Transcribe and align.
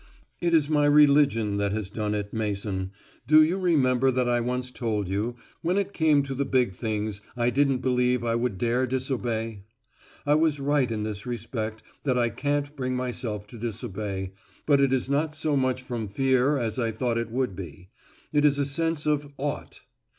__It 0.49 0.51
is 0.53 0.67
my 0.67 0.87
religion 0.87 1.57
that 1.57 1.73
has 1.73 1.91
done 1.91 2.15
it, 2.15 2.33
Mason. 2.33 2.89
Do 3.27 3.43
you 3.43 3.59
remember 3.59 4.09
that 4.09 4.27
I 4.27 4.39
once 4.41 4.71
told 4.71 5.07
you, 5.07 5.35
when 5.61 5.77
it 5.77 5.93
came 5.93 6.23
to 6.23 6.33
the 6.33 6.43
big 6.43 6.75
things 6.75 7.21
I 7.37 7.51
didn't 7.51 7.83
believe 7.83 8.23
I 8.23 8.33
would 8.33 8.57
dare 8.57 8.87
disobey? 8.87 9.61
I 10.25 10.33
was 10.33 10.59
right 10.59 10.89
in 10.91 11.03
this 11.03 11.27
respect 11.27 11.83
that 12.01 12.17
I 12.17 12.29
can't 12.29 12.75
bring 12.75 12.95
myself 12.95 13.45
to 13.49 13.59
disobey, 13.59 14.33
but 14.65 14.81
it 14.81 14.91
is 14.91 15.07
not 15.07 15.35
so 15.35 15.55
much 15.55 15.83
from 15.83 16.07
fear 16.07 16.57
as 16.57 16.79
I 16.79 16.89
thought 16.89 17.19
it 17.19 17.29
would 17.29 17.55
be. 17.55 17.89
It 18.33 18.43
is 18.43 18.57
a 18.57 18.65
sense 18.65 19.05
of 19.05 19.31
"ought." 19.37 19.81